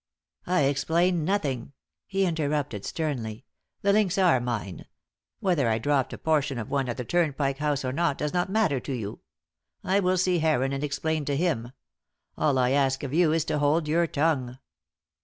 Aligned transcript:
"I 0.47 0.61
explain 0.61 1.23
nothing," 1.25 1.73
he 2.07 2.25
interrupted, 2.25 2.85
sternly. 2.85 3.45
"The 3.83 3.93
links 3.93 4.17
are 4.17 4.39
mine. 4.39 4.87
Whether 5.41 5.69
I 5.69 5.77
dropped 5.77 6.11
a 6.11 6.17
portion 6.17 6.57
of 6.57 6.71
one 6.71 6.89
at 6.89 6.97
the 6.97 7.05
Turnpike 7.05 7.59
House 7.59 7.85
or 7.85 7.93
not 7.93 8.17
does 8.17 8.33
not 8.33 8.49
matter 8.49 8.79
to 8.79 8.93
you. 8.93 9.19
I 9.83 9.99
will 9.99 10.17
see 10.17 10.39
Heron 10.39 10.73
and 10.73 10.83
explain 10.83 11.23
to 11.25 11.37
him. 11.37 11.71
All 12.35 12.57
I 12.57 12.71
ask 12.71 13.03
of 13.03 13.13
you 13.13 13.31
is 13.31 13.45
to 13.45 13.59
hold 13.59 13.87
your 13.87 14.07
tongue." 14.07 14.57